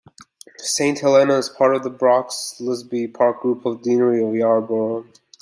[0.57, 5.05] Saint Helena's is part of the Brocklesby Park Group of the Deanery of Yarborough.